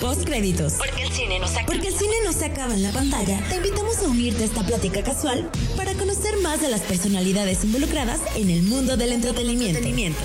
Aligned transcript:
Postcréditos. 0.00 0.78
Porque 0.78 1.02
el 1.02 1.12
cine 1.12 1.38
no 1.38 1.46
se 1.46 1.58
acaba. 1.58 1.66
Porque 1.66 1.88
el 1.88 1.94
cine 1.94 2.14
no 2.24 2.32
se 2.32 2.46
acaba 2.46 2.72
en 2.72 2.82
la 2.82 2.90
pantalla. 2.90 3.38
Te 3.50 3.56
invitamos 3.56 3.98
a 3.98 4.08
unirte 4.08 4.44
a 4.44 4.46
esta 4.46 4.62
plática 4.62 5.02
casual 5.02 5.50
para 5.76 5.92
conocer 5.92 6.38
más 6.42 6.62
de 6.62 6.70
las 6.70 6.80
personalidades 6.80 7.64
involucradas 7.64 8.18
en 8.34 8.48
el 8.48 8.62
mundo 8.62 8.96
del 8.96 9.12
entretenimiento. 9.12 10.18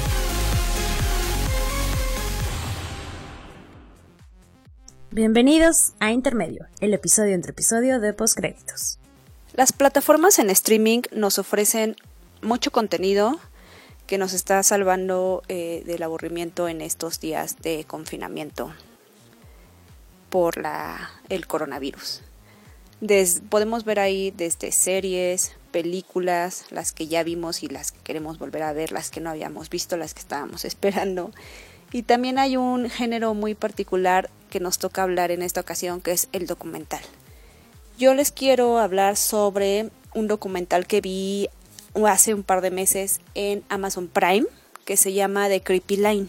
Bienvenidos 5.12 5.92
a 6.00 6.14
Intermedio, 6.14 6.68
el 6.80 6.94
episodio 6.94 7.34
entre 7.34 7.52
episodio 7.52 8.00
de 8.00 8.14
Postcréditos. 8.14 9.00
Las 9.56 9.74
plataformas 9.74 10.40
en 10.40 10.52
streaming 10.52 11.02
nos 11.12 11.38
ofrecen 11.38 11.98
mucho 12.42 12.72
contenido 12.72 13.42
que 14.08 14.18
nos 14.18 14.32
está 14.32 14.64
salvando 14.64 15.44
eh, 15.50 15.84
del 15.86 16.02
aburrimiento 16.04 16.70
en 16.70 16.80
estos 16.80 17.20
días 17.20 17.58
de 17.62 17.84
confinamiento 17.84 18.72
por 20.36 20.58
la, 20.58 21.12
el 21.30 21.48
coronavirus. 21.48 22.20
podemos 23.48 23.86
ver 23.86 24.02
ahí 24.02 24.34
desde 24.36 24.74
series, 24.74 25.54
películas, 25.72 26.66
las 26.72 26.92
que 26.92 27.08
ya 27.08 27.24
vimos 27.24 27.64
y 27.64 27.70
las 27.70 27.94
que 27.94 28.00
queremos 28.02 28.38
volver 28.38 28.64
a 28.64 28.74
ver, 28.74 28.92
las 28.92 29.12
que 29.12 29.22
no 29.22 29.30
habíamos 29.30 29.70
visto, 29.70 29.96
las 29.96 30.14
que 30.14 30.20
estábamos 30.20 30.66
esperando. 30.72 31.32
Y 31.94 32.04
también 32.04 32.38
hay 32.38 32.58
un 32.58 32.90
género 32.90 33.34
muy 33.34 33.56
particular 33.56 34.30
que 34.50 34.60
nos 34.60 34.78
toca 34.78 35.04
hablar 35.04 35.32
en 35.32 35.42
esta 35.42 35.62
ocasión, 35.62 36.02
que 36.02 36.12
es 36.12 36.28
el 36.34 36.48
documental. 36.48 37.02
Yo 37.98 38.14
les 38.14 38.34
quiero 38.34 38.80
hablar 38.80 39.16
sobre 39.16 39.90
un 40.14 40.28
documental 40.28 40.86
que 40.86 41.00
vi 41.00 41.48
hace 42.06 42.34
un 42.34 42.44
par 42.44 42.60
de 42.60 42.72
meses 42.72 43.22
en 43.36 43.64
Amazon 43.70 44.10
Prime 44.10 44.48
que 44.84 44.98
se 44.98 45.14
llama 45.14 45.48
The 45.48 45.62
Creepy 45.62 45.96
Line. 45.96 46.28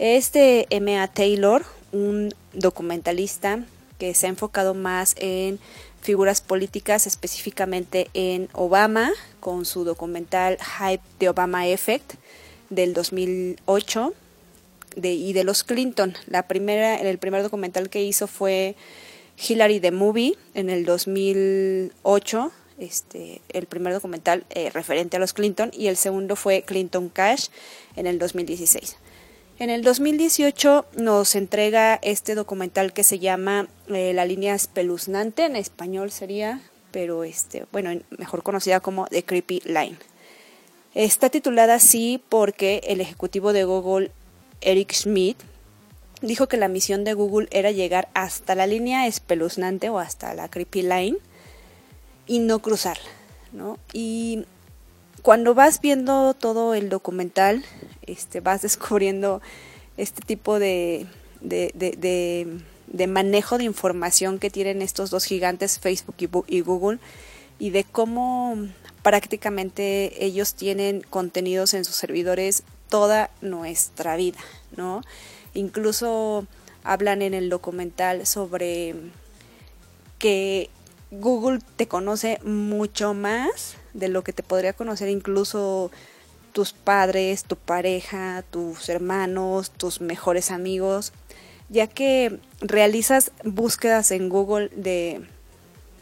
Es 0.00 0.32
de 0.32 0.66
M.A. 0.70 1.06
Taylor, 1.06 1.64
un 1.94 2.34
documentalista 2.52 3.64
que 3.98 4.12
se 4.14 4.26
ha 4.26 4.28
enfocado 4.28 4.74
más 4.74 5.14
en 5.18 5.58
figuras 6.02 6.40
políticas, 6.40 7.06
específicamente 7.06 8.08
en 8.12 8.48
Obama, 8.52 9.10
con 9.40 9.64
su 9.64 9.84
documental 9.84 10.58
Hype 10.58 11.02
de 11.18 11.28
Obama 11.28 11.66
Effect 11.68 12.14
del 12.68 12.92
2008 12.92 14.12
de, 14.96 15.12
y 15.12 15.32
de 15.32 15.44
los 15.44 15.64
Clinton. 15.64 16.14
La 16.26 16.46
primera, 16.46 16.96
el 16.96 17.18
primer 17.18 17.42
documental 17.42 17.88
que 17.88 18.02
hizo 18.02 18.26
fue 18.26 18.74
Hillary 19.48 19.80
the 19.80 19.92
Movie 19.92 20.36
en 20.54 20.70
el 20.70 20.84
2008, 20.84 22.52
este, 22.78 23.40
el 23.50 23.66
primer 23.66 23.92
documental 23.92 24.44
eh, 24.50 24.70
referente 24.70 25.16
a 25.16 25.20
los 25.20 25.32
Clinton 25.32 25.70
y 25.72 25.86
el 25.86 25.96
segundo 25.96 26.34
fue 26.34 26.62
Clinton 26.62 27.08
Cash 27.08 27.46
en 27.96 28.06
el 28.06 28.18
2016. 28.18 28.96
En 29.58 29.70
el 29.70 29.82
2018 29.82 30.84
nos 30.96 31.36
entrega 31.36 31.94
este 32.02 32.34
documental 32.34 32.92
que 32.92 33.04
se 33.04 33.20
llama 33.20 33.68
eh, 33.86 34.12
La 34.12 34.24
línea 34.24 34.54
espeluznante, 34.54 35.44
en 35.44 35.54
español 35.54 36.10
sería, 36.10 36.60
pero 36.90 37.22
este, 37.22 37.64
bueno, 37.70 37.90
mejor 38.18 38.42
conocida 38.42 38.80
como 38.80 39.06
The 39.06 39.24
Creepy 39.24 39.60
Line. 39.64 39.96
Está 40.94 41.30
titulada 41.30 41.76
así 41.76 42.20
porque 42.28 42.80
el 42.88 43.00
ejecutivo 43.00 43.52
de 43.52 43.62
Google, 43.62 44.10
Eric 44.60 44.92
Schmidt, 44.92 45.38
dijo 46.20 46.48
que 46.48 46.56
la 46.56 46.68
misión 46.68 47.04
de 47.04 47.14
Google 47.14 47.46
era 47.52 47.70
llegar 47.70 48.08
hasta 48.14 48.56
la 48.56 48.66
línea 48.66 49.06
espeluznante 49.06 49.88
o 49.88 50.00
hasta 50.00 50.34
la 50.34 50.48
creepy 50.48 50.82
line 50.82 51.18
y 52.26 52.40
no 52.40 52.60
cruzarla, 52.60 53.10
¿no? 53.52 53.78
Y 53.92 54.46
cuando 55.24 55.54
vas 55.54 55.80
viendo 55.80 56.34
todo 56.34 56.74
el 56.74 56.90
documental, 56.90 57.64
este, 58.02 58.40
vas 58.40 58.60
descubriendo 58.60 59.40
este 59.96 60.20
tipo 60.20 60.58
de, 60.58 61.06
de, 61.40 61.72
de, 62.86 63.06
manejo 63.06 63.56
de 63.56 63.64
información 63.64 64.38
que 64.38 64.50
tienen 64.50 64.82
estos 64.82 65.08
dos 65.08 65.24
gigantes, 65.24 65.78
Facebook 65.78 66.16
y, 66.18 66.28
y 66.54 66.60
Google, 66.60 66.98
y 67.58 67.70
de 67.70 67.84
cómo 67.84 68.68
prácticamente 69.02 70.26
ellos 70.26 70.52
tienen 70.52 71.00
contenidos 71.08 71.72
en 71.72 71.86
sus 71.86 71.96
servidores 71.96 72.62
toda 72.90 73.30
nuestra 73.40 74.16
vida, 74.16 74.40
¿no? 74.76 75.00
Incluso 75.54 76.46
hablan 76.82 77.22
en 77.22 77.32
el 77.32 77.48
documental 77.48 78.26
sobre 78.26 78.94
que 80.18 80.68
Google 81.10 81.60
te 81.76 81.88
conoce 81.88 82.40
mucho 82.44 83.14
más 83.14 83.78
de 83.94 84.08
lo 84.08 84.22
que 84.22 84.32
te 84.32 84.42
podría 84.42 84.74
conocer 84.74 85.08
incluso 85.08 85.90
tus 86.52 86.72
padres, 86.72 87.44
tu 87.44 87.56
pareja, 87.56 88.44
tus 88.50 88.88
hermanos, 88.88 89.70
tus 89.70 90.00
mejores 90.00 90.50
amigos, 90.50 91.12
ya 91.68 91.86
que 91.86 92.38
realizas 92.60 93.32
búsquedas 93.42 94.10
en 94.10 94.28
Google 94.28 94.68
de, 94.74 95.26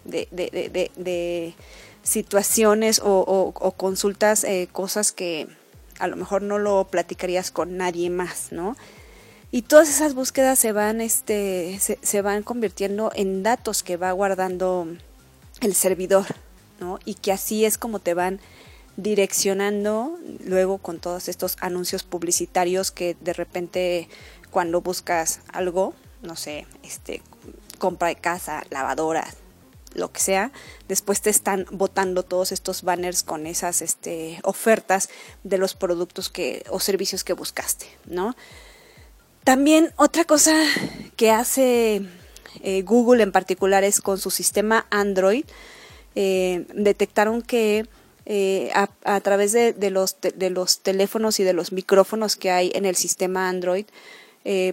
de, 0.05 1.55
situaciones 2.03 3.01
o, 3.03 3.75
consultas 3.77 4.45
eh, 4.45 4.69
cosas 4.73 5.13
que 5.13 5.47
a 5.99 6.09
lo 6.09 6.17
mejor 6.17 6.43
no 6.43 6.59
lo 6.59 6.85
platicarías 6.89 7.51
con 7.51 7.77
nadie 7.77 8.11
más, 8.11 8.49
¿no? 8.51 8.77
Y 9.55 9.63
todas 9.63 9.89
esas 9.91 10.15
búsquedas 10.15 10.59
se 10.59 10.73
van, 10.73 11.01
este, 11.01 11.79
se, 11.79 12.23
van 12.23 12.43
convirtiendo 12.43 13.13
en 13.15 13.43
datos 13.43 13.83
que 13.83 13.99
va 13.99 14.11
guardando 14.13 14.89
el 15.61 15.75
servidor, 15.75 16.25
Y 17.05 17.15
que 17.15 17.33
así 17.33 17.65
es 17.65 17.79
como 17.79 17.99
te 17.99 18.15
van 18.15 18.41
direccionando 18.97 20.19
luego 20.45 20.79
con 20.79 20.99
todos 21.01 21.29
estos 21.29 21.57
anuncios 21.61 22.03
publicitarios 22.03 22.91
que 22.91 23.17
de 23.21 23.33
repente 23.33 24.09
cuando 24.51 24.83
buscas 24.83 25.41
algo, 25.53 25.95
no 26.23 26.37
sé, 26.37 26.67
este, 26.83 27.23
compra 27.79 28.09
de 28.09 28.17
casa, 28.17 28.65
lavadora, 28.71 29.27
lo 29.95 30.13
que 30.13 30.21
sea, 30.21 30.53
después 30.89 31.21
te 31.21 31.31
están 31.31 31.67
botando 31.71 32.23
todos 32.23 32.53
estos 32.53 32.83
banners 32.83 33.23
con 33.23 33.47
esas 33.47 33.83
este, 33.83 34.39
ofertas 34.43 35.09
de 35.43 35.59
los 35.59 35.75
productos 35.75 36.29
que 36.29 36.65
o 36.71 36.81
servicios 36.81 37.25
que 37.25 37.33
buscaste, 37.33 37.87
¿no? 38.07 38.37
También 39.45 39.93
otra 39.97 40.25
cosa 40.25 40.55
que 41.17 41.31
hace 41.31 42.03
eh, 42.63 42.83
Google 42.83 43.23
en 43.23 43.33
particular 43.33 43.85
es 43.85 44.01
con 44.01 44.19
su 44.19 44.31
sistema 44.31 44.87
Android, 44.91 45.45
eh, 46.15 46.67
detectaron 46.75 47.43
que 47.43 47.87
eh, 48.27 48.71
a, 48.75 49.21
través 49.21 49.53
de, 49.53 49.91
los 49.91 50.17
de 50.21 50.51
los 50.51 50.81
teléfonos 50.81 51.41
y 51.41 51.45
de 51.45 51.53
los 51.53 51.73
micrófonos 51.73 52.37
que 52.37 52.51
hay 52.51 52.71
en 52.75 52.85
el 52.85 52.97
sistema 52.97 53.49
Android, 53.49 53.87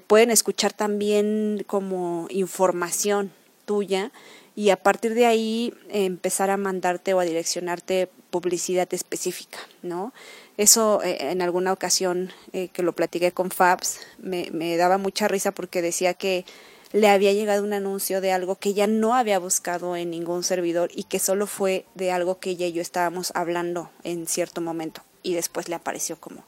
pueden 0.07 0.31
escuchar 0.31 0.73
también 0.73 1.63
como 1.67 2.25
información 2.31 3.31
tuya 3.65 4.11
y 4.55 4.71
a 4.71 4.77
partir 4.77 5.13
de 5.13 5.27
ahí 5.27 5.73
empezar 5.89 6.49
a 6.49 6.57
mandarte 6.57 7.13
o 7.13 7.19
a 7.19 7.23
direccionarte 7.23 8.09
publicidad 8.29 8.91
específica, 8.93 9.59
¿no? 9.81 10.13
Eso 10.57 11.01
eh, 11.03 11.31
en 11.31 11.41
alguna 11.41 11.71
ocasión 11.71 12.31
eh, 12.51 12.67
que 12.67 12.83
lo 12.83 12.93
platiqué 12.93 13.31
con 13.31 13.51
Fabs 13.51 13.99
me 14.19 14.77
daba 14.77 14.97
mucha 14.97 15.27
risa 15.27 15.51
porque 15.51 15.81
decía 15.81 16.13
que 16.13 16.45
le 16.91 17.07
había 17.07 17.33
llegado 17.33 17.63
un 17.63 17.73
anuncio 17.73 18.21
de 18.21 18.31
algo 18.31 18.55
que 18.55 18.69
ella 18.69 18.87
no 18.87 19.15
había 19.15 19.39
buscado 19.39 19.95
en 19.95 20.09
ningún 20.09 20.43
servidor 20.43 20.89
y 20.93 21.03
que 21.03 21.19
solo 21.19 21.45
fue 21.47 21.85
de 21.95 22.11
algo 22.11 22.39
que 22.39 22.51
ella 22.51 22.65
y 22.65 22.73
yo 22.73 22.81
estábamos 22.81 23.31
hablando 23.35 23.91
en 24.03 24.25
cierto 24.27 24.61
momento 24.61 25.03
y 25.21 25.33
después 25.33 25.69
le 25.69 25.75
apareció 25.75 26.19
como, 26.19 26.43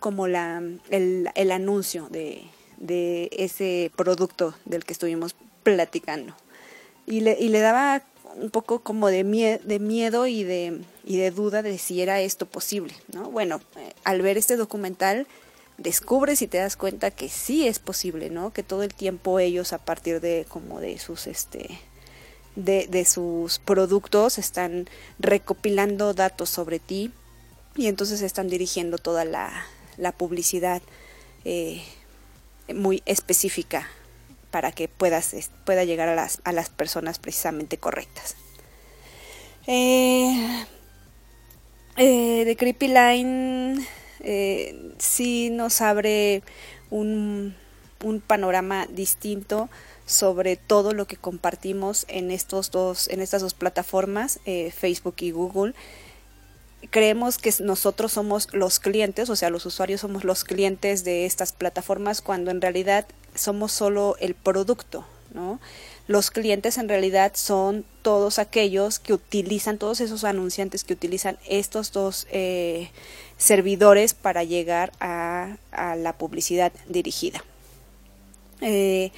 como 0.00 0.28
la, 0.28 0.62
el, 0.90 1.30
el 1.34 1.50
anuncio 1.50 2.08
de, 2.10 2.42
de 2.76 3.30
ese 3.32 3.90
producto 3.96 4.54
del 4.64 4.84
que 4.84 4.92
estuvimos 4.92 5.34
platicando. 5.62 6.34
Y 7.06 7.20
le, 7.20 7.36
y 7.38 7.48
le 7.48 7.60
daba 7.60 8.02
un 8.36 8.50
poco 8.50 8.80
como 8.80 9.08
de, 9.08 9.60
de 9.62 9.78
miedo 9.78 10.26
y 10.26 10.42
de, 10.42 10.80
y 11.04 11.16
de 11.16 11.30
duda 11.30 11.62
de 11.62 11.78
si 11.78 12.02
era 12.02 12.20
esto 12.20 12.46
posible, 12.46 12.94
¿no? 13.12 13.30
Bueno, 13.30 13.60
eh, 13.76 13.92
al 14.04 14.22
ver 14.22 14.38
este 14.38 14.56
documental 14.56 15.26
descubres 15.78 16.42
y 16.42 16.46
te 16.46 16.58
das 16.58 16.76
cuenta 16.76 17.10
que 17.10 17.28
sí 17.28 17.66
es 17.66 17.78
posible, 17.78 18.30
¿no? 18.30 18.52
Que 18.52 18.62
todo 18.62 18.82
el 18.82 18.94
tiempo 18.94 19.38
ellos 19.38 19.72
a 19.72 19.78
partir 19.78 20.20
de 20.20 20.46
como 20.48 20.80
de 20.80 20.98
sus 20.98 21.26
este 21.26 21.80
de, 22.56 22.86
de 22.86 23.04
sus 23.04 23.58
productos 23.58 24.38
están 24.38 24.88
recopilando 25.18 26.14
datos 26.14 26.50
sobre 26.50 26.78
ti 26.78 27.10
y 27.76 27.88
entonces 27.88 28.22
están 28.22 28.48
dirigiendo 28.48 28.98
toda 28.98 29.24
la, 29.24 29.66
la 29.96 30.12
publicidad 30.12 30.82
eh, 31.44 31.82
muy 32.72 33.02
específica 33.06 33.88
para 34.50 34.70
que 34.70 34.86
puedas, 34.86 35.34
pueda 35.64 35.84
llegar 35.84 36.08
a 36.08 36.14
las, 36.14 36.40
a 36.44 36.52
las 36.52 36.70
personas 36.70 37.18
precisamente 37.18 37.78
correctas. 37.78 38.36
Eh, 39.66 40.64
eh, 41.96 42.42
The 42.44 42.56
Creepy 42.56 42.88
Line 42.88 43.86
eh, 44.24 44.92
sí 44.98 45.50
nos 45.50 45.80
abre 45.80 46.42
un, 46.90 47.54
un, 48.02 48.20
panorama 48.20 48.86
distinto 48.86 49.68
sobre 50.06 50.56
todo 50.56 50.92
lo 50.92 51.06
que 51.06 51.16
compartimos 51.16 52.04
en 52.08 52.30
estos 52.30 52.70
dos 52.70 53.08
en 53.08 53.20
estas 53.20 53.42
dos 53.42 53.54
plataformas 53.54 54.40
Facebook 54.74 55.14
y 55.20 55.30
Google 55.30 55.74
creemos 56.90 57.38
que 57.38 57.52
nosotros 57.60 58.12
somos 58.12 58.48
los 58.52 58.80
clientes, 58.80 59.30
o 59.30 59.36
sea, 59.36 59.50
los 59.50 59.66
usuarios 59.66 60.00
somos 60.00 60.24
los 60.24 60.44
clientes 60.44 61.04
de 61.04 61.26
estas 61.26 61.52
plataformas 61.52 62.20
cuando 62.20 62.50
en 62.50 62.60
realidad 62.60 63.06
somos 63.34 63.72
solo 63.72 64.16
el 64.20 64.34
producto, 64.34 65.04
¿no? 65.32 65.60
Los 66.06 66.30
clientes 66.30 66.76
en 66.76 66.88
realidad 66.88 67.32
son 67.34 67.84
todos 68.02 68.38
aquellos 68.38 68.98
que 68.98 69.14
utilizan, 69.14 69.78
todos 69.78 70.00
esos 70.00 70.24
anunciantes 70.24 70.84
que 70.84 70.92
utilizan 70.92 71.38
estos 71.48 71.92
dos 71.92 72.26
eh, 72.30 72.90
servidores 73.36 74.14
para 74.14 74.44
llegar 74.44 74.92
a, 75.00 75.56
la 75.96 76.16
publicidad 76.16 76.72
dirigida. 76.88 77.44
Eh, 78.60 79.10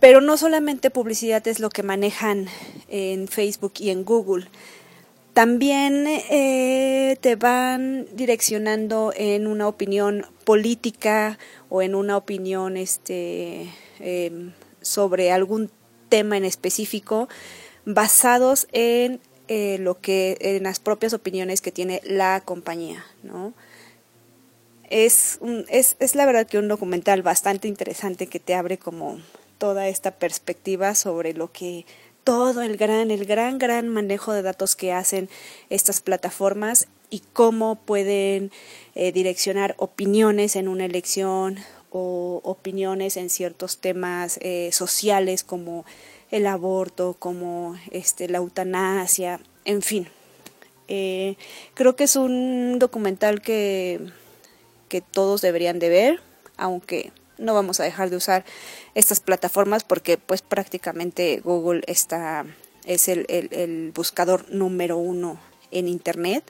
pero 0.00 0.20
no 0.20 0.36
solamente 0.36 0.90
publicidad 0.90 1.46
es 1.48 1.60
lo 1.60 1.70
que 1.70 1.82
manejan 1.82 2.46
en 2.88 3.28
Facebook 3.28 3.74
y 3.78 3.90
en 3.90 4.04
Google. 4.04 4.46
También 5.34 6.06
eh, 6.06 7.16
te 7.20 7.36
van 7.36 8.06
direccionando 8.14 9.12
en 9.16 9.46
una 9.46 9.68
opinión 9.68 10.26
política 10.44 11.38
o 11.68 11.82
en 11.82 11.94
una 11.94 12.16
opinión 12.16 12.76
este, 12.76 13.68
em, 14.00 14.52
sobre 14.82 15.30
algún 15.30 15.70
tema 16.08 16.36
en 16.36 16.44
específico 16.44 17.28
basados 17.84 18.68
en 18.72 19.20
eh, 19.48 19.78
lo 19.78 20.00
que 20.00 20.36
en 20.40 20.64
las 20.64 20.78
propias 20.78 21.12
opiniones 21.12 21.60
que 21.60 21.72
tiene 21.72 22.00
la 22.04 22.40
compañía, 22.44 23.04
¿no? 23.22 23.52
Es, 24.90 25.38
es, 25.68 25.96
es 25.98 26.14
la 26.14 26.24
verdad 26.24 26.46
que 26.46 26.58
un 26.58 26.68
documental 26.68 27.22
bastante 27.22 27.68
interesante 27.68 28.26
que 28.26 28.40
te 28.40 28.54
abre 28.54 28.78
como 28.78 29.18
toda 29.58 29.88
esta 29.88 30.12
perspectiva 30.12 30.94
sobre 30.94 31.34
lo 31.34 31.52
que 31.52 31.84
todo 32.24 32.62
el 32.62 32.76
gran, 32.76 33.10
el 33.10 33.24
gran, 33.24 33.58
gran 33.58 33.88
manejo 33.88 34.32
de 34.32 34.42
datos 34.42 34.76
que 34.76 34.92
hacen 34.92 35.28
estas 35.70 36.00
plataformas 36.00 36.88
y 37.10 37.22
cómo 37.32 37.76
pueden 37.76 38.50
eh, 38.94 39.12
direccionar 39.12 39.74
opiniones 39.78 40.56
en 40.56 40.68
una 40.68 40.84
elección 40.84 41.58
o 41.90 42.40
opiniones 42.44 43.16
en 43.16 43.30
ciertos 43.30 43.78
temas 43.78 44.38
eh, 44.42 44.70
sociales 44.72 45.42
como 45.42 45.86
el 46.30 46.46
aborto, 46.46 47.16
como 47.18 47.76
este, 47.90 48.28
la 48.28 48.38
eutanasia, 48.38 49.40
en 49.64 49.82
fin. 49.82 50.08
Eh, 50.88 51.36
creo 51.74 51.96
que 51.96 52.04
es 52.04 52.16
un 52.16 52.78
documental 52.78 53.42
que, 53.42 54.00
que 54.88 55.00
todos 55.00 55.40
deberían 55.40 55.78
de 55.78 55.88
ver, 55.88 56.20
aunque 56.56 57.12
no 57.36 57.54
vamos 57.54 57.80
a 57.80 57.84
dejar 57.84 58.10
de 58.10 58.16
usar 58.16 58.44
estas 58.94 59.20
plataformas 59.20 59.84
porque 59.84 60.18
pues 60.18 60.42
prácticamente 60.42 61.40
Google 61.44 61.82
está, 61.86 62.46
es 62.84 63.08
el, 63.08 63.26
el 63.28 63.92
buscador 63.94 64.50
número 64.50 64.96
uno 64.98 65.38
en 65.70 65.88
Internet. 65.88 66.44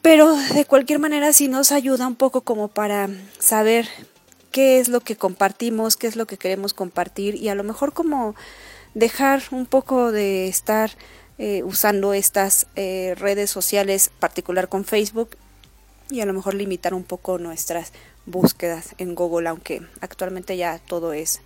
Pero 0.00 0.34
de 0.34 0.64
cualquier 0.64 0.98
manera 0.98 1.32
sí 1.32 1.46
nos 1.46 1.70
ayuda 1.70 2.08
un 2.08 2.16
poco 2.16 2.40
como 2.40 2.68
para 2.68 3.08
saber 3.38 3.88
qué 4.52 4.78
es 4.78 4.88
lo 4.88 5.00
que 5.00 5.16
compartimos, 5.16 5.96
qué 5.96 6.06
es 6.06 6.16
lo 6.16 6.26
que 6.26 6.36
queremos 6.36 6.74
compartir 6.74 7.34
y 7.34 7.48
a 7.48 7.54
lo 7.54 7.64
mejor 7.64 7.92
como 7.92 8.36
dejar 8.94 9.42
un 9.50 9.66
poco 9.66 10.12
de 10.12 10.46
estar 10.46 10.92
eh, 11.38 11.62
usando 11.64 12.14
estas 12.14 12.66
eh, 12.76 13.14
redes 13.18 13.50
sociales, 13.50 14.10
particular 14.20 14.68
con 14.68 14.84
Facebook, 14.84 15.30
y 16.10 16.20
a 16.20 16.26
lo 16.26 16.34
mejor 16.34 16.54
limitar 16.54 16.92
un 16.92 17.04
poco 17.04 17.38
nuestras 17.38 17.92
búsquedas 18.26 18.94
en 18.98 19.14
Google, 19.14 19.48
aunque 19.48 19.82
actualmente 20.00 20.56
ya 20.56 20.78
todo 20.78 21.14
es 21.14 21.40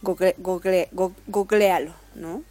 Google, 0.00 0.36
Google, 0.38 0.88
googlealo, 1.26 1.92
¿no? 2.14 2.42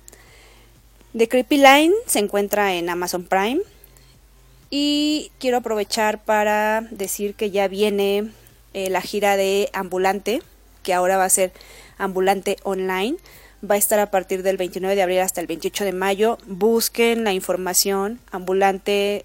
The 1.17 1.29
Creepy 1.29 1.57
Line 1.57 1.93
se 2.07 2.19
encuentra 2.19 2.73
en 2.73 2.89
Amazon 2.89 3.23
Prime 3.23 3.61
y 4.69 5.31
quiero 5.39 5.57
aprovechar 5.57 6.21
para 6.23 6.81
decir 6.91 7.35
que 7.35 7.51
ya 7.51 7.69
viene 7.69 8.31
eh, 8.75 8.89
la 8.89 8.99
gira 8.99 9.37
de 9.37 9.69
Ambulante, 9.71 10.41
que 10.83 10.93
ahora 10.93 11.15
va 11.15 11.23
a 11.23 11.29
ser 11.29 11.53
Ambulante 11.97 12.57
Online. 12.63 13.15
Va 13.63 13.75
a 13.75 13.77
estar 13.77 13.99
a 13.99 14.11
partir 14.11 14.43
del 14.43 14.57
29 14.57 14.97
de 14.97 15.01
abril 15.01 15.19
hasta 15.19 15.39
el 15.39 15.47
28 15.47 15.85
de 15.85 15.93
mayo. 15.93 16.37
Busquen 16.45 17.23
la 17.23 17.31
información 17.31 18.19
ambulante.org, 18.31 19.23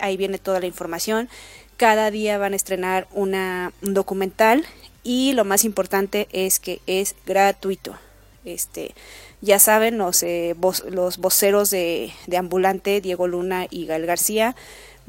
ahí 0.00 0.16
viene 0.16 0.38
toda 0.38 0.58
la 0.58 0.66
información. 0.66 1.28
Cada 1.76 2.10
día 2.10 2.36
van 2.36 2.52
a 2.52 2.56
estrenar 2.56 3.06
una, 3.12 3.72
un 3.80 3.94
documental 3.94 4.66
y 5.04 5.34
lo 5.34 5.44
más 5.44 5.64
importante 5.64 6.26
es 6.32 6.58
que 6.58 6.80
es 6.88 7.14
gratuito. 7.26 7.96
Este, 8.44 8.92
ya 9.40 9.60
saben, 9.60 9.98
los, 9.98 10.24
eh, 10.24 10.56
los 10.90 11.18
voceros 11.18 11.70
de, 11.70 12.12
de 12.26 12.36
Ambulante, 12.38 13.00
Diego 13.00 13.28
Luna 13.28 13.68
y 13.70 13.86
Gael 13.86 14.06
García, 14.06 14.56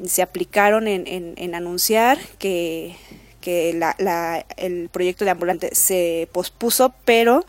se 0.05 0.21
aplicaron 0.21 0.87
en, 0.87 1.55
anunciar 1.55 2.19
que, 2.37 2.95
el 4.57 4.89
proyecto 4.89 5.25
de 5.25 5.31
ambulante 5.31 5.73
se 5.73 6.29
pospuso, 6.31 6.93
pero 7.05 7.45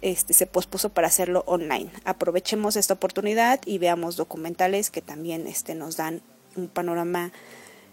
este, 0.00 0.32
se 0.32 0.46
pospuso 0.46 0.88
para 0.88 1.08
hacerlo 1.08 1.44
online. 1.46 1.90
Aprovechemos 2.04 2.76
esta 2.76 2.94
oportunidad 2.94 3.60
y 3.66 3.78
veamos 3.78 4.16
documentales 4.16 4.90
que 4.90 5.02
también 5.02 5.46
este, 5.46 5.74
nos 5.74 5.96
dan 5.96 6.22
un 6.56 6.68
panorama 6.68 7.32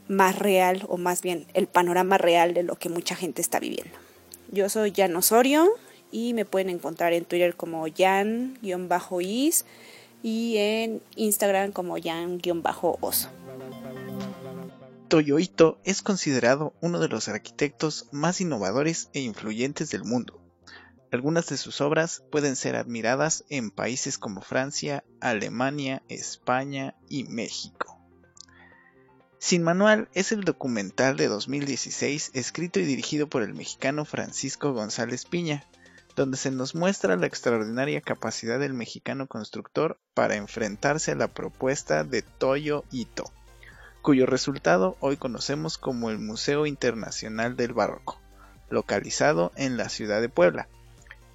más 0.08 0.40
real 0.40 0.86
o 0.88 0.98
más 0.98 1.22
bien 1.22 1.46
el 1.54 1.68
panorama 1.68 2.18
real 2.18 2.54
de 2.54 2.64
lo 2.64 2.76
que 2.76 2.90
mucha 2.90 3.16
gente 3.16 3.42
está 3.42 3.60
viviendo. 3.60 3.94
Yo 4.52 4.70
soy 4.70 4.92
Jan 4.96 5.16
Osorio 5.16 5.70
y 6.12 6.34
me 6.34 6.46
pueden 6.46 6.70
encontrar 6.70 7.14
en 7.14 7.26
Twitter 7.26 7.56
como 7.56 7.86
Jan-Is 7.96 9.66
y 10.24 10.58
en 10.58 11.02
Instagram 11.16 11.72
como 11.72 11.98
Jan-Oso. 12.02 13.30
Toyo 15.10 15.40
Ito 15.40 15.82
es 15.86 16.04
considerado 16.04 16.76
uno 16.82 17.00
de 17.00 17.08
los 17.08 17.30
arquitectos 17.30 18.08
más 18.12 18.42
innovadores 18.42 19.10
e 19.14 19.22
influyentes 19.22 19.90
del 19.90 20.04
mundo. 20.04 20.40
Algunas 21.12 21.48
de 21.48 21.58
sus 21.58 21.82
obras 21.82 22.22
pueden 22.32 22.56
ser 22.56 22.76
admiradas 22.76 23.44
en 23.50 23.72
países 23.72 24.20
como 24.20 24.44
Francia, 24.44 25.04
Alemania, 25.20 26.04
España 26.10 26.94
y 27.10 27.24
México. 27.24 27.98
Sin 29.40 29.64
Manual 29.64 30.10
es 30.14 30.32
el 30.32 30.44
documental 30.44 31.18
de 31.18 31.28
2016 31.28 32.30
escrito 32.36 32.80
y 32.80 32.86
dirigido 32.86 33.28
por 33.28 33.42
el 33.42 33.56
mexicano 33.56 34.06
Francisco 34.06 34.74
González 34.74 35.26
Piña, 35.26 35.66
donde 36.16 36.38
se 36.38 36.52
nos 36.52 36.76
muestra 36.76 37.16
la 37.16 37.26
extraordinaria 37.26 38.02
capacidad 38.02 38.60
del 38.60 38.76
mexicano 38.76 39.26
constructor 39.26 40.00
para 40.14 40.36
enfrentarse 40.36 41.14
a 41.14 41.16
la 41.16 41.30
propuesta 41.30 42.04
de 42.04 42.22
Toyo 42.22 42.84
Ito 42.92 43.34
cuyo 44.10 44.26
resultado 44.26 44.98
hoy 45.02 45.18
conocemos 45.18 45.78
como 45.78 46.10
el 46.10 46.18
Museo 46.18 46.66
Internacional 46.66 47.56
del 47.56 47.74
Barroco, 47.74 48.20
localizado 48.68 49.52
en 49.56 49.78
la 49.78 49.88
ciudad 49.88 50.20
de 50.20 50.30
Puebla. 50.30 50.68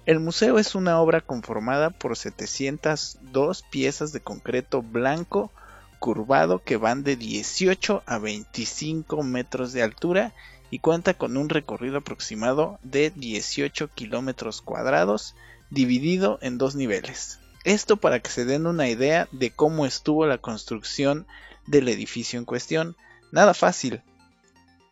El 0.05 0.19
museo 0.19 0.59
es 0.59 0.75
una 0.75 0.99
obra 0.99 1.21
conformada 1.21 1.89
por 1.89 2.17
702 2.17 3.63
piezas 3.71 4.11
de 4.11 4.19
concreto 4.19 4.81
blanco 4.81 5.53
curvado 5.99 6.61
que 6.65 6.75
van 6.75 7.03
de 7.03 7.15
18 7.15 8.03
a 8.05 8.17
25 8.17 9.23
metros 9.23 9.71
de 9.71 9.81
altura 9.81 10.33
y 10.69 10.79
cuenta 10.79 11.13
con 11.13 11.37
un 11.37 11.47
recorrido 11.47 11.99
aproximado 11.99 12.77
de 12.83 13.09
18 13.09 13.87
kilómetros 13.95 14.61
cuadrados 14.61 15.33
dividido 15.69 16.39
en 16.41 16.57
dos 16.57 16.75
niveles. 16.75 17.39
Esto 17.63 17.95
para 17.95 18.19
que 18.19 18.31
se 18.31 18.43
den 18.43 18.67
una 18.67 18.89
idea 18.89 19.29
de 19.31 19.51
cómo 19.51 19.85
estuvo 19.85 20.25
la 20.25 20.39
construcción 20.39 21.25
del 21.67 21.89
edificio 21.89 22.39
en 22.39 22.45
cuestión. 22.45 22.95
Nada 23.31 23.53
fácil. 23.53 24.01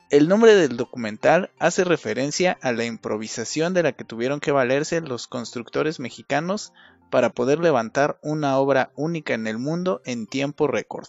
El 0.09 0.27
nombre 0.27 0.55
del 0.55 0.77
documental 0.77 1.49
hace 1.57 1.83
referencia 1.83 2.57
a 2.61 2.71
la 2.71 2.85
improvisación 2.85 3.73
de 3.73 3.81
la 3.81 3.93
que 3.93 4.03
tuvieron 4.03 4.39
que 4.39 4.51
valerse 4.51 5.01
los 5.01 5.27
constructores 5.27 5.99
mexicanos 5.99 6.71
para 7.09 7.31
poder 7.31 7.59
levantar 7.59 8.19
una 8.21 8.57
obra 8.57 8.91
única 8.95 9.33
en 9.33 9.47
el 9.47 9.57
mundo 9.57 10.01
en 10.05 10.27
tiempo 10.27 10.67
récord. 10.67 11.07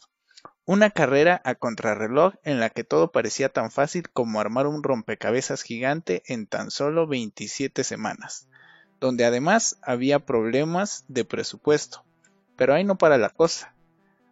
Una 0.67 0.89
carrera 0.89 1.43
a 1.45 1.55
contrarreloj 1.55 2.35
en 2.45 2.61
la 2.61 2.71
que 2.71 2.85
todo 2.85 3.13
parecía 3.13 3.51
tan 3.51 3.71
fácil 3.71 4.09
como 4.09 4.41
armar 4.41 4.67
un 4.67 4.83
rompecabezas 4.83 5.61
gigante 5.63 6.23
en 6.27 6.47
tan 6.47 6.71
solo 6.71 7.07
27 7.07 7.85
semanas, 7.85 8.49
donde 9.01 9.27
además 9.27 9.79
había 9.83 10.21
problemas 10.21 11.05
de 11.09 11.27
presupuesto. 11.27 12.05
Pero 12.57 12.73
ahí 12.73 12.85
no 12.85 12.97
para 12.97 13.19
la 13.19 13.29
cosa. 13.29 13.74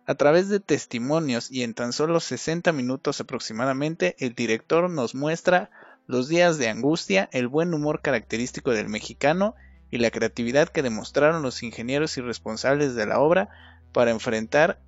A 0.05 0.17
través 0.17 0.49
de 0.49 0.59
testimonios 0.59 1.49
y 1.51 1.63
en 1.63 1.75
tan 1.75 1.93
solo 1.93 2.19
60 2.19 2.73
minutos 2.73 3.21
aproximadamente, 3.21 4.17
el 4.19 4.35
director 4.35 4.91
nos 4.91 5.15
muestra 5.15 5.71
los 6.09 6.29
días 6.29 6.59
de 6.59 6.69
angustia, 6.69 7.29
el 7.33 7.47
buen 7.47 7.73
humor 7.73 8.01
característico 8.03 8.73
del 8.73 8.89
mexicano 8.89 9.55
y 9.93 9.99
la 9.99 10.11
creatividad 10.11 10.69
que 10.69 10.83
demostraron 10.83 11.43
los 11.43 11.63
ingenieros 11.63 12.17
y 12.19 12.21
responsables 12.21 12.97
de 12.97 13.07
la 13.07 13.21
obra 13.21 13.51
para 13.93 14.11
enfrentar 14.11 14.81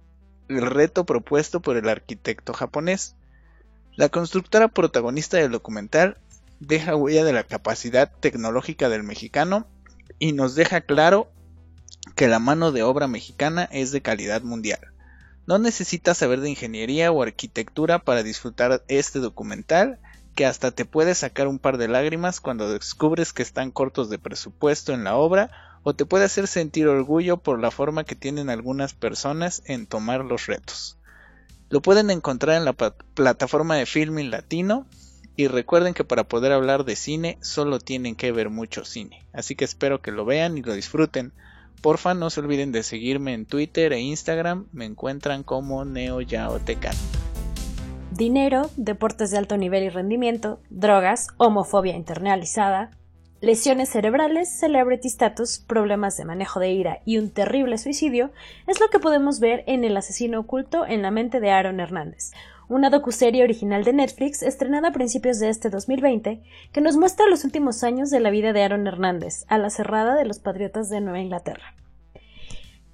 el 0.48 0.66
reto 0.66 1.06
propuesto 1.06 1.60
por 1.60 1.76
el 1.76 1.88
arquitecto 1.88 2.52
japonés. 2.52 3.14
La 3.94 4.08
constructora 4.08 4.66
protagonista 4.66 5.36
del 5.36 5.52
documental 5.52 6.18
deja 6.58 6.96
huella 6.96 7.22
de 7.22 7.32
la 7.32 7.44
capacidad 7.44 8.10
tecnológica 8.18 8.88
del 8.88 9.04
mexicano 9.04 9.68
y 10.18 10.32
nos 10.32 10.56
deja 10.56 10.80
claro 10.80 11.30
que 12.16 12.26
la 12.26 12.40
mano 12.40 12.72
de 12.72 12.82
obra 12.82 13.06
mexicana 13.06 13.68
es 13.70 13.92
de 13.92 14.02
calidad 14.02 14.42
mundial. 14.42 14.93
No 15.46 15.58
necesitas 15.58 16.18
saber 16.18 16.40
de 16.40 16.50
ingeniería 16.50 17.12
o 17.12 17.22
arquitectura 17.22 17.98
para 17.98 18.22
disfrutar 18.22 18.82
este 18.88 19.18
documental, 19.18 19.98
que 20.34 20.46
hasta 20.46 20.70
te 20.70 20.84
puede 20.84 21.14
sacar 21.14 21.46
un 21.46 21.58
par 21.58 21.78
de 21.78 21.88
lágrimas 21.88 22.40
cuando 22.40 22.72
descubres 22.72 23.32
que 23.32 23.42
están 23.42 23.70
cortos 23.70 24.10
de 24.10 24.18
presupuesto 24.18 24.92
en 24.92 25.04
la 25.04 25.16
obra 25.16 25.50
o 25.84 25.94
te 25.94 26.06
puede 26.06 26.24
hacer 26.24 26.48
sentir 26.48 26.88
orgullo 26.88 27.36
por 27.36 27.60
la 27.60 27.70
forma 27.70 28.04
que 28.04 28.16
tienen 28.16 28.50
algunas 28.50 28.94
personas 28.94 29.62
en 29.66 29.86
tomar 29.86 30.24
los 30.24 30.46
retos. 30.46 30.98
Lo 31.68 31.82
pueden 31.82 32.10
encontrar 32.10 32.56
en 32.56 32.64
la 32.64 32.72
plataforma 32.72 33.76
de 33.76 33.86
Filming 33.86 34.30
Latino 34.30 34.86
y 35.36 35.48
recuerden 35.48 35.94
que 35.94 36.04
para 36.04 36.24
poder 36.24 36.52
hablar 36.52 36.84
de 36.84 36.96
cine 36.96 37.38
solo 37.42 37.78
tienen 37.78 38.16
que 38.16 38.32
ver 38.32 38.50
mucho 38.50 38.84
cine, 38.84 39.26
así 39.32 39.54
que 39.54 39.64
espero 39.64 40.00
que 40.00 40.10
lo 40.10 40.24
vean 40.24 40.56
y 40.56 40.62
lo 40.62 40.72
disfruten. 40.72 41.32
Porfa 41.84 42.14
no 42.14 42.30
se 42.30 42.40
olviden 42.40 42.72
de 42.72 42.82
seguirme 42.82 43.34
en 43.34 43.44
Twitter 43.44 43.92
e 43.92 44.00
Instagram, 44.00 44.68
me 44.72 44.86
encuentran 44.86 45.42
como 45.42 45.84
NeoYaotecan. 45.84 46.94
Dinero, 48.10 48.70
deportes 48.78 49.30
de 49.30 49.36
alto 49.36 49.58
nivel 49.58 49.82
y 49.82 49.90
rendimiento, 49.90 50.62
drogas, 50.70 51.28
homofobia 51.36 51.94
internalizada, 51.94 52.92
lesiones 53.42 53.90
cerebrales, 53.90 54.58
celebrity 54.58 55.08
status, 55.08 55.58
problemas 55.58 56.16
de 56.16 56.24
manejo 56.24 56.58
de 56.58 56.72
ira 56.72 57.00
y 57.04 57.18
un 57.18 57.28
terrible 57.28 57.76
suicidio 57.76 58.30
es 58.66 58.80
lo 58.80 58.88
que 58.88 58.98
podemos 58.98 59.38
ver 59.38 59.62
en 59.66 59.84
El 59.84 59.98
asesino 59.98 60.40
oculto 60.40 60.86
en 60.86 61.02
la 61.02 61.10
mente 61.10 61.38
de 61.38 61.50
Aaron 61.50 61.80
Hernández, 61.80 62.32
una 62.68 62.90
docuserie 62.90 63.44
original 63.44 63.84
de 63.84 63.92
Netflix 63.92 64.42
estrenada 64.42 64.88
a 64.88 64.92
principios 64.92 65.38
de 65.38 65.48
este 65.48 65.70
2020 65.70 66.42
que 66.72 66.80
nos 66.80 66.96
muestra 66.96 67.26
los 67.26 67.44
últimos 67.44 67.84
años 67.84 68.10
de 68.10 68.20
la 68.20 68.30
vida 68.30 68.52
de 68.52 68.62
Aaron 68.62 68.86
Hernández, 68.86 69.44
a 69.48 69.58
la 69.58 69.70
cerrada 69.70 70.14
de 70.14 70.24
los 70.24 70.38
Patriotas 70.38 70.88
de 70.88 71.00
Nueva 71.00 71.20
Inglaterra. 71.20 71.74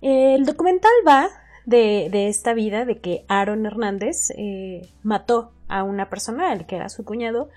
El 0.00 0.47
documental 0.47 0.93
va 1.07 1.29
de, 1.67 2.29
esta 2.29 2.55
vida, 2.55 2.85
de 2.85 2.99
que 2.99 3.25
Aaron 3.29 3.67
Hernández 3.67 4.31
eh, 4.37 4.89
mató 5.03 5.53
a 5.69 5.85
una 5.85 6.09
persona, 6.09 6.53
el 6.53 6.67
que 6.67 6.77
era 6.77 6.89
su 6.89 7.05
cuñado, 7.05 7.50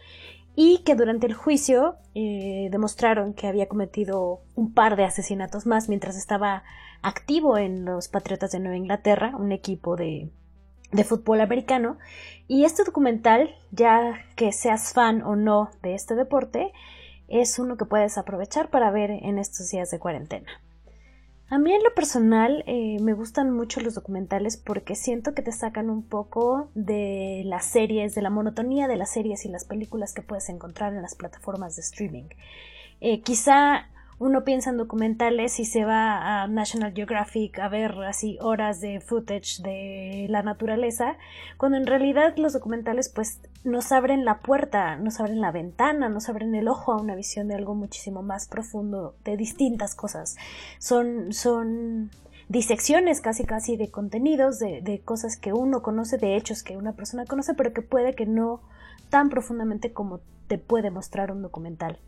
y 0.55 0.79
que 0.79 0.95
durante 0.95 1.25
el 1.25 1.33
juicio 1.33 1.95
eh, 2.13 2.67
demostraron 2.71 3.33
que 3.33 3.47
había 3.47 3.67
cometido 3.67 4.41
un 4.55 4.73
par 4.73 4.95
de 4.95 5.03
asesinatos 5.03 5.65
más 5.65 5.89
mientras 5.89 6.15
estaba 6.15 6.63
activo 7.01 7.57
en 7.57 7.85
los 7.85 8.07
Patriotas 8.07 8.51
de 8.51 8.59
Nueva 8.59 8.77
Inglaterra, 8.77 9.33
un 9.35 9.51
equipo 9.51 9.95
de, 9.95 10.29
de 10.93 11.03
fútbol 11.03 11.41
americano. 11.41 11.97
Y 12.47 12.65
este 12.65 12.83
documental, 12.83 13.55
ya 13.71 14.25
que 14.35 14.51
seas 14.51 14.93
fan 14.93 15.21
o 15.23 15.35
no 15.35 15.71
de 15.81 15.95
este 15.95 16.15
deporte, 16.15 16.71
es 17.27 17.59
uno 17.59 17.77
que 17.77 17.85
puedes 17.85 18.17
aprovechar 18.17 18.69
para 18.69 18.91
ver 18.91 19.11
en 19.11 19.37
estos 19.39 19.69
días 19.69 19.89
de 19.91 19.99
cuarentena. 19.99 20.49
A 21.49 21.59
mí 21.59 21.73
en 21.73 21.83
lo 21.83 21.93
personal 21.93 22.63
eh, 22.65 22.97
me 23.01 23.13
gustan 23.13 23.51
mucho 23.51 23.79
los 23.79 23.93
documentales 23.93 24.57
porque 24.57 24.95
siento 24.95 25.33
que 25.33 25.43
te 25.43 25.51
sacan 25.51 25.89
un 25.89 26.01
poco 26.01 26.69
de 26.73 27.43
las 27.45 27.65
series, 27.65 28.15
de 28.15 28.23
la 28.23 28.31
monotonía 28.31 28.87
de 28.87 28.97
las 28.97 29.11
series 29.11 29.45
y 29.45 29.49
las 29.49 29.63
películas 29.63 30.13
que 30.13 30.23
puedes 30.23 30.49
encontrar 30.49 30.93
en 30.93 31.01
las 31.01 31.15
plataformas 31.15 31.75
de 31.75 31.83
streaming. 31.83 32.25
Eh, 33.01 33.21
quizá 33.21 33.87
uno 34.23 34.45
piensa 34.45 34.69
en 34.69 34.77
documentales 34.77 35.59
y 35.59 35.65
se 35.65 35.83
va 35.83 36.43
a 36.43 36.47
National 36.47 36.93
Geographic 36.93 37.59
a 37.59 37.67
ver 37.67 37.91
así 38.07 38.37
horas 38.39 38.79
de 38.79 39.01
footage 39.01 39.61
de 39.61 40.27
la 40.29 40.41
naturaleza, 40.43 41.17
cuando 41.57 41.77
en 41.77 41.85
realidad 41.85 42.33
los 42.37 42.53
documentales 42.53 43.09
pues 43.09 43.41
nos 43.65 43.91
abren 43.91 44.23
la 44.23 44.39
puerta, 44.39 44.95
nos 44.95 45.19
abren 45.19 45.41
la 45.41 45.51
ventana, 45.51 46.07
nos 46.07 46.29
abren 46.29 46.55
el 46.55 46.69
ojo 46.69 46.93
a 46.93 47.01
una 47.01 47.15
visión 47.15 47.49
de 47.49 47.55
algo 47.55 47.75
muchísimo 47.75 48.23
más 48.23 48.47
profundo, 48.47 49.13
de 49.25 49.35
distintas 49.35 49.93
cosas. 49.93 50.37
Son, 50.79 51.33
son 51.33 52.09
disecciones 52.47 53.19
casi 53.19 53.43
casi 53.43 53.75
de 53.75 53.91
contenidos, 53.91 54.57
de, 54.57 54.79
de 54.81 55.01
cosas 55.01 55.35
que 55.35 55.51
uno 55.51 55.81
conoce, 55.81 56.17
de 56.17 56.37
hechos 56.37 56.63
que 56.63 56.77
una 56.77 56.93
persona 56.93 57.25
conoce, 57.25 57.55
pero 57.55 57.73
que 57.73 57.81
puede 57.81 58.15
que 58.15 58.25
no 58.25 58.61
tan 59.09 59.29
profundamente 59.29 59.91
como 59.91 60.21
te 60.47 60.57
puede 60.57 60.91
mostrar 60.91 61.29
un 61.29 61.41
documental. 61.41 61.99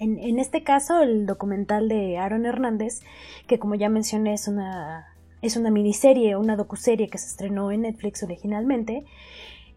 En, 0.00 0.38
este 0.38 0.64
caso, 0.64 1.02
el 1.02 1.26
documental 1.26 1.90
de 1.90 2.16
Aaron 2.16 2.46
Hernández, 2.46 3.00
que 3.46 3.58
como 3.58 3.74
ya 3.74 3.90
mencioné 3.90 4.32
es 4.32 4.48
una, 4.48 5.14
es 5.42 5.58
una 5.58 5.70
miniserie, 5.70 6.36
una 6.36 6.56
docuserie 6.56 7.08
que 7.08 7.18
se 7.18 7.26
estrenó 7.26 7.70
en 7.70 7.82
Netflix 7.82 8.22
originalmente, 8.22 9.04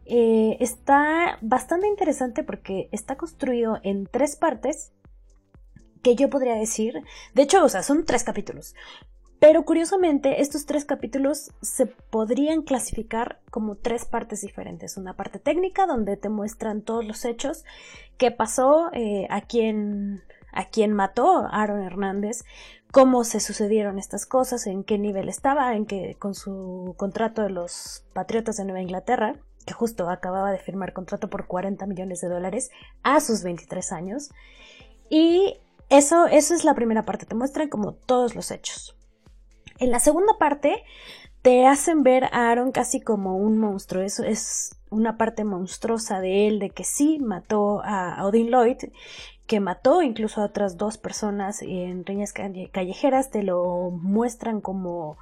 eh, 0.05 0.55
está 0.61 1.39
bastante 1.41 1.87
interesante 1.87 2.43
porque 2.43 2.87
está 2.93 3.17
construido 3.17 3.81
en 3.83 4.05
tres 4.05 4.37
partes 4.37 4.93
que 6.01 6.15
yo 6.15 6.29
podría 6.29 6.55
decir, 6.55 7.01
de 7.33 7.41
hecho, 7.41 7.63
o 7.63 7.67
sea, 7.67 7.83
son 7.83 8.05
tres 8.05 8.23
capítulos, 8.23 8.75
pero 9.43 9.65
curiosamente, 9.65 10.41
estos 10.41 10.65
tres 10.65 10.85
capítulos 10.85 11.51
se 11.61 11.85
podrían 11.85 12.61
clasificar 12.61 13.41
como 13.51 13.75
tres 13.75 14.05
partes 14.05 14.39
diferentes. 14.39 14.95
Una 14.95 15.17
parte 15.17 15.37
técnica, 15.37 15.85
donde 15.85 16.15
te 16.15 16.29
muestran 16.29 16.81
todos 16.81 17.03
los 17.03 17.25
hechos, 17.25 17.65
qué 18.17 18.31
pasó, 18.31 18.89
eh, 18.93 19.27
a 19.29 19.41
quién 19.41 20.23
a 20.53 20.69
quien 20.69 20.93
mató 20.93 21.45
Aaron 21.51 21.83
Hernández, 21.83 22.45
cómo 22.89 23.25
se 23.25 23.41
sucedieron 23.41 23.99
estas 23.99 24.25
cosas, 24.25 24.65
en 24.65 24.85
qué 24.85 24.97
nivel 24.97 25.27
estaba, 25.27 25.75
en 25.75 25.87
qué 25.87 26.15
con 26.17 26.35
su 26.35 26.95
contrato 26.95 27.41
de 27.41 27.49
los 27.49 28.05
Patriotas 28.13 28.55
de 28.55 28.63
Nueva 28.63 28.81
Inglaterra, 28.81 29.35
que 29.65 29.73
justo 29.73 30.09
acababa 30.09 30.53
de 30.53 30.59
firmar 30.59 30.93
contrato 30.93 31.29
por 31.29 31.47
40 31.47 31.85
millones 31.85 32.21
de 32.21 32.29
dólares 32.29 32.71
a 33.03 33.19
sus 33.19 33.43
23 33.43 33.91
años. 33.91 34.29
Y 35.09 35.59
eso, 35.89 36.27
eso 36.27 36.55
es 36.55 36.63
la 36.63 36.75
primera 36.75 37.03
parte, 37.03 37.25
te 37.25 37.35
muestran 37.35 37.67
como 37.67 37.91
todos 37.91 38.35
los 38.35 38.49
hechos. 38.49 38.95
En 39.83 39.91
la 39.91 39.99
segunda 39.99 40.37
parte 40.39 40.81
te 41.41 41.67
hacen 41.67 42.03
ver 42.03 42.23
a 42.31 42.49
Aaron 42.49 42.71
casi 42.71 43.01
como 43.01 43.35
un 43.35 43.57
monstruo. 43.57 44.01
Eso 44.01 44.23
es 44.23 44.77
una 44.89 45.17
parte 45.17 45.43
monstruosa 45.43 46.21
de 46.21 46.47
él, 46.47 46.59
de 46.59 46.69
que 46.69 46.85
sí 46.85 47.19
mató 47.19 47.81
a 47.83 48.25
Odin 48.25 48.47
Lloyd, 48.49 48.77
que 49.45 49.59
mató 49.59 50.01
incluso 50.01 50.39
a 50.39 50.45
otras 50.45 50.77
dos 50.77 50.97
personas 50.97 51.61
en 51.61 52.05
riñas 52.05 52.31
callejeras. 52.31 53.29
Te 53.29 53.43
lo 53.43 53.91
muestran 53.91 54.61
como 54.61 55.17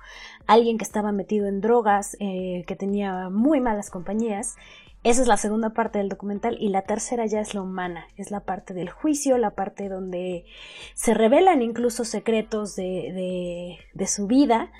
alguien 0.45 0.77
que 0.77 0.83
estaba 0.83 1.11
metido 1.11 1.47
en 1.47 1.59
drogas, 1.59 2.15
eh, 2.19 2.63
que 2.67 2.75
tenía 2.75 3.31
muy 3.31 3.61
malas 3.61 3.89
compañías. 3.89 4.57
Esa 5.03 5.24
es 5.24 5.27
la 5.27 5.38
segunda 5.38 5.72
parte 5.72 5.98
del 5.98 6.10
documental 6.10 6.58
y 6.60 6.70
la 6.70 6.84
tercera 6.84 7.25
ya 7.25 7.39
es 7.39 7.55
la 7.55 7.63
humana, 7.63 8.05
es 8.17 8.29
la 8.29 8.41
parte 8.41 8.75
del 8.75 8.91
juicio, 8.91 9.39
la 9.39 9.55
parte 9.55 9.89
donde 9.89 10.46
se 10.93 11.15
revelan 11.15 11.63
incluso 11.63 12.05
secretos 12.05 12.75
de, 12.75 13.79
de, 13.96 14.08
su 14.08 14.27
vida 14.27 14.72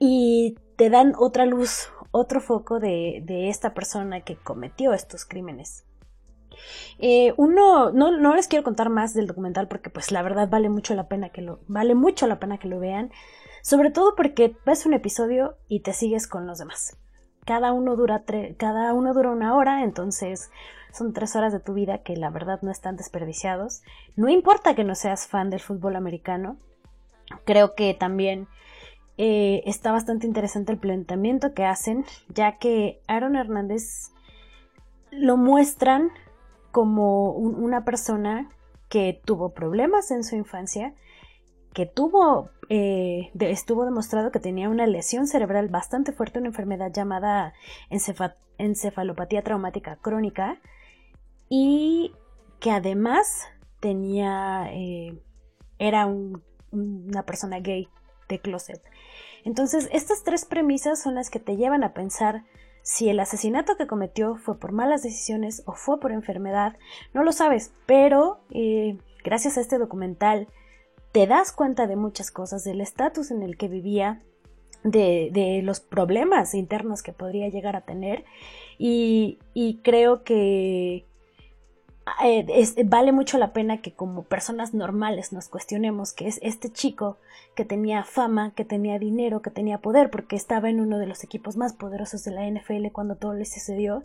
y 0.00 0.56
te 0.74 0.90
dan 0.90 1.14
otra 1.16 1.46
luz, 1.46 1.90
otro 2.10 2.40
foco 2.40 2.80
de, 2.80 3.22
de 3.24 3.50
esta 3.50 3.72
persona 3.72 4.22
que 4.22 4.34
cometió 4.34 4.94
estos 4.94 5.24
crímenes. 5.24 5.84
Eh, 6.98 7.32
uno, 7.36 7.92
no, 7.92 8.10
no, 8.10 8.34
les 8.34 8.48
quiero 8.48 8.64
contar 8.64 8.90
más 8.90 9.14
del 9.14 9.28
documental 9.28 9.68
porque 9.68 9.90
pues 9.90 10.10
la 10.10 10.22
verdad 10.22 10.48
vale 10.50 10.68
mucho 10.68 10.96
la 10.96 11.06
pena 11.06 11.28
que 11.28 11.40
lo, 11.40 11.60
vale 11.68 11.94
mucho 11.94 12.26
la 12.26 12.40
pena 12.40 12.58
que 12.58 12.66
lo 12.66 12.80
vean, 12.80 13.12
sobre 13.62 13.92
todo 13.92 14.16
porque 14.16 14.56
ves 14.66 14.86
un 14.86 14.92
episodio 14.92 15.56
y 15.68 15.80
te 15.80 15.92
sigues 15.92 16.26
con 16.26 16.48
los 16.48 16.58
demás 16.58 16.96
cada 17.44 17.72
uno 17.72 17.96
dura 17.96 18.22
cada 18.56 18.92
uno 18.94 19.14
dura 19.14 19.30
una 19.30 19.56
hora, 19.56 19.82
entonces 19.82 20.50
son 20.92 21.12
tres 21.12 21.36
horas 21.36 21.52
de 21.52 21.60
tu 21.60 21.74
vida 21.74 21.98
que 21.98 22.16
la 22.16 22.30
verdad 22.30 22.60
no 22.62 22.70
están 22.70 22.96
desperdiciados. 22.96 23.82
No 24.16 24.28
importa 24.28 24.74
que 24.74 24.84
no 24.84 24.94
seas 24.94 25.26
fan 25.26 25.50
del 25.50 25.60
fútbol 25.60 25.96
americano, 25.96 26.56
creo 27.44 27.74
que 27.74 27.94
también 27.94 28.48
eh, 29.18 29.62
está 29.66 29.92
bastante 29.92 30.26
interesante 30.26 30.72
el 30.72 30.78
planteamiento 30.78 31.52
que 31.54 31.64
hacen, 31.64 32.04
ya 32.28 32.58
que 32.58 33.00
Aaron 33.06 33.36
Hernández 33.36 34.12
lo 35.10 35.36
muestran 35.36 36.10
como 36.70 37.32
una 37.32 37.84
persona 37.84 38.48
que 38.88 39.20
tuvo 39.24 39.50
problemas 39.50 40.10
en 40.10 40.24
su 40.24 40.36
infancia, 40.36 40.94
que 41.72 41.86
tuvo, 41.86 42.50
eh, 42.70 43.32
estuvo 43.40 43.84
demostrado 43.84 44.30
que 44.30 44.38
tenía 44.38 44.68
una 44.68 44.86
lesión 44.86 45.26
cerebral 45.26 45.68
bastante 45.68 46.12
fuerte, 46.12 46.38
una 46.38 46.48
enfermedad 46.48 46.92
llamada 46.92 47.52
encefalopatía 48.58 49.42
traumática 49.42 49.96
crónica, 49.96 50.60
y 51.48 52.12
que 52.60 52.70
además 52.70 53.48
tenía, 53.80 54.68
eh, 54.72 55.20
era 55.80 56.06
una 56.70 57.24
persona 57.24 57.58
gay 57.58 57.88
de 58.28 58.38
closet. 58.38 58.80
Entonces, 59.44 59.88
estas 59.92 60.22
tres 60.22 60.44
premisas 60.44 61.02
son 61.02 61.16
las 61.16 61.28
que 61.28 61.40
te 61.40 61.56
llevan 61.56 61.82
a 61.82 61.92
pensar 61.92 62.44
si 62.82 63.08
el 63.08 63.18
asesinato 63.18 63.76
que 63.76 63.88
cometió 63.88 64.36
fue 64.36 64.60
por 64.60 64.70
malas 64.70 65.02
decisiones 65.02 65.64
o 65.66 65.72
fue 65.72 65.98
por 65.98 66.12
enfermedad, 66.12 66.76
no 67.14 67.24
lo 67.24 67.32
sabes, 67.32 67.72
pero 67.86 68.44
eh, 68.50 68.96
gracias 69.24 69.58
a 69.58 69.60
este 69.60 69.78
documental 69.78 70.46
te 71.12 71.26
das 71.26 71.52
cuenta 71.52 71.86
de 71.86 71.96
muchas 71.96 72.30
cosas, 72.30 72.64
del 72.64 72.80
estatus 72.80 73.30
en 73.30 73.42
el 73.42 73.56
que 73.56 73.68
vivía, 73.68 74.20
de, 74.84 75.60
los 75.64 75.80
problemas 75.80 76.54
internos 76.54 77.02
que 77.02 77.12
podría 77.12 77.48
llegar 77.48 77.76
a 77.76 77.82
tener. 77.82 78.24
Y, 78.78 79.38
creo 79.82 80.22
que 80.22 81.04
eh, 82.24 82.84
vale 82.86 83.12
mucho 83.12 83.38
la 83.38 83.52
pena 83.52 83.82
que 83.82 83.92
como 83.92 84.24
personas 84.24 84.72
normales 84.72 85.32
nos 85.32 85.48
cuestionemos 85.48 86.12
que 86.12 86.28
es 86.28 86.40
este 86.42 86.72
chico 86.72 87.18
que 87.54 87.64
tenía 87.64 88.04
fama, 88.04 88.52
que 88.54 88.64
tenía 88.64 88.98
dinero, 88.98 89.42
que 89.42 89.50
tenía 89.50 89.78
poder, 89.78 90.10
porque 90.10 90.36
estaba 90.36 90.70
en 90.70 90.80
uno 90.80 90.98
de 90.98 91.06
los 91.06 91.22
equipos 91.24 91.56
más 91.56 91.74
poderosos 91.74 92.24
de 92.24 92.32
la 92.32 92.48
NFL 92.48 92.90
cuando 92.92 93.16
todo 93.16 93.34
le 93.34 93.44
sucedió, 93.44 94.02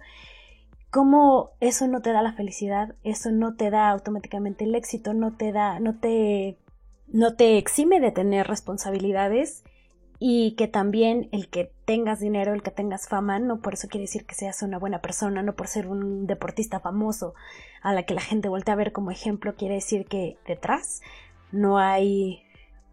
cómo 0.92 1.52
eso 1.62 1.88
no 1.88 2.02
te 2.02 2.12
da 2.12 2.22
la 2.22 2.34
felicidad, 2.34 2.96
eso 3.04 3.32
no 3.32 3.56
te 3.56 3.70
da 3.70 3.90
automáticamente 3.90 4.66
el 4.66 4.76
éxito, 4.76 5.14
no 5.14 5.36
te 5.36 5.52
da, 5.52 5.80
no 5.80 6.00
te, 6.00 6.58
no 7.08 7.36
te 7.36 7.58
exime 7.58 8.00
de 8.00 8.12
tener 8.12 8.48
responsabilidades 8.48 9.64
y 10.20 10.56
que 10.56 10.68
también 10.68 11.30
el 11.32 11.50
que 11.50 11.72
tengas 11.86 12.20
dinero, 12.20 12.54
el 12.54 12.64
que 12.64 12.72
tengas 12.72 13.08
fama, 13.08 13.40
no 13.40 13.62
por 13.62 13.74
eso 13.74 13.88
quiere 13.88 14.04
decir 14.04 14.26
que 14.26 14.36
seas 14.36 14.62
una 14.62 14.80
buena 14.80 15.02
persona, 15.02 15.44
no 15.44 15.56
por 15.56 15.68
ser 15.68 15.88
un 15.88 16.26
deportista 16.26 16.80
famoso 16.80 17.34
a 17.82 17.94
la 17.94 18.04
que 18.04 18.14
la 18.14 18.22
gente 18.22 18.50
voltea 18.50 18.74
a 18.74 18.78
ver 18.78 18.92
como 18.92 19.12
ejemplo, 19.12 19.56
quiere 19.56 19.76
decir 19.76 20.06
que 20.06 20.38
detrás 20.48 21.02
no 21.52 21.78
hay 21.78 22.42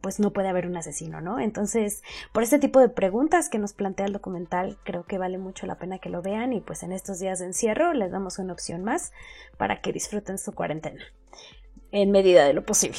pues 0.01 0.19
no 0.19 0.33
puede 0.33 0.49
haber 0.49 0.67
un 0.67 0.77
asesino, 0.77 1.21
¿no? 1.21 1.39
Entonces, 1.39 2.03
por 2.33 2.43
este 2.43 2.59
tipo 2.59 2.81
de 2.81 2.89
preguntas 2.89 3.49
que 3.49 3.61
nos 3.61 3.73
plantea 3.73 4.07
el 4.07 4.13
documental, 4.13 4.77
creo 4.83 5.05
que 5.05 5.17
vale 5.17 5.39
mucho 5.39 5.65
la 5.65 5.79
pena 5.79 6.01
que 6.01 6.11
lo 6.11 6.23
vean 6.23 6.53
y 6.53 6.61
pues 6.61 6.83
en 6.83 6.91
estos 6.91 7.21
días 7.21 7.39
de 7.39 7.47
encierro 7.47 7.93
les 7.93 8.11
damos 8.11 8.41
una 8.41 8.53
opción 8.53 8.83
más 8.83 9.13
para 9.57 9.81
que 9.81 9.93
disfruten 9.93 10.39
su 10.39 10.53
cuarentena 10.53 11.05
en 11.93 12.11
medida 12.11 12.45
de 12.45 12.53
lo 12.53 12.65
posible. 12.65 12.99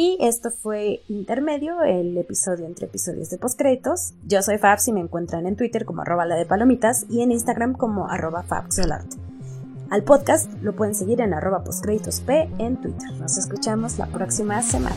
Y 0.00 0.16
esto 0.20 0.52
fue 0.52 1.00
Intermedio, 1.08 1.82
el 1.82 2.16
episodio 2.18 2.66
entre 2.66 2.86
episodios 2.86 3.30
de 3.30 3.38
postcréditos. 3.38 4.14
Yo 4.22 4.42
soy 4.42 4.56
Fabs 4.56 4.86
y 4.86 4.92
me 4.92 5.00
encuentran 5.00 5.44
en 5.44 5.56
Twitter 5.56 5.84
como 5.84 6.02
arroba 6.02 6.24
la 6.24 6.36
de 6.36 6.46
palomitas 6.46 7.04
y 7.10 7.22
en 7.22 7.32
Instagram 7.32 7.72
como 7.72 8.08
arroba 8.08 8.44
fabsolart. 8.44 9.12
Al 9.90 10.04
podcast 10.04 10.52
lo 10.62 10.76
pueden 10.76 10.94
seguir 10.94 11.20
en 11.20 11.34
arroba 11.34 11.64
postcréditosp 11.64 12.30
en 12.30 12.76
Twitter. 12.76 13.10
Nos 13.18 13.38
escuchamos 13.38 13.98
la 13.98 14.06
próxima 14.06 14.62
semana. 14.62 14.94